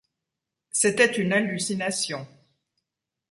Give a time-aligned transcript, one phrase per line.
[0.71, 2.25] C’était une hallucination.